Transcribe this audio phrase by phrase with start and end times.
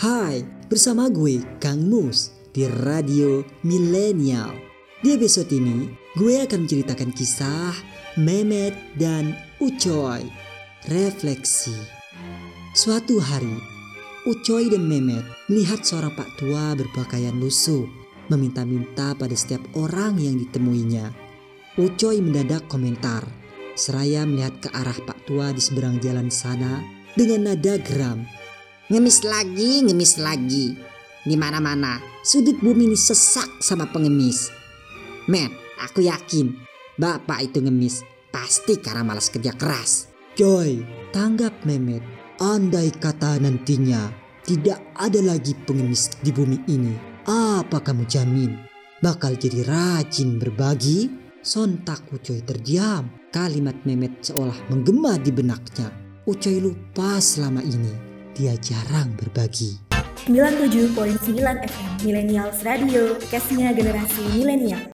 [0.00, 4.48] Hai, bersama gue Kang Mus di Radio Milenial.
[5.04, 7.76] Di episode ini, gue akan menceritakan kisah
[8.16, 10.24] Mehmet dan Ucoy.
[10.88, 11.76] Refleksi.
[12.72, 13.52] Suatu hari,
[14.24, 15.20] Ucoy dan Mehmet
[15.52, 17.84] melihat seorang pak tua berpakaian lusuh
[18.32, 21.12] meminta-minta pada setiap orang yang ditemuinya.
[21.76, 23.28] Ucoy mendadak komentar,
[23.76, 26.80] seraya melihat ke arah pak tua di seberang jalan sana
[27.12, 28.39] dengan nada geram.
[28.90, 30.74] Ngemis lagi, ngemis lagi.
[31.22, 34.50] Di mana-mana, sudut bumi ini sesak sama pengemis.
[35.30, 36.58] Men, aku yakin
[36.98, 38.02] bapak itu ngemis
[38.34, 40.10] pasti karena malas kerja keras.
[40.34, 40.82] Coy,
[41.14, 42.02] tanggap Mehmet.
[42.42, 44.10] Andai kata nantinya
[44.42, 48.58] tidak ada lagi pengemis di bumi ini, apa kamu jamin
[48.98, 51.06] bakal jadi rajin berbagi?
[51.46, 53.06] Sontak Ucoy terdiam.
[53.30, 55.94] Kalimat Mehmet seolah menggema di benaknya.
[56.26, 59.78] Ucoy lupa selama ini dia jarang berbagi.
[60.28, 60.96] 97.9
[61.64, 64.84] FM Millennials Radio, kasihnya generasi milenial.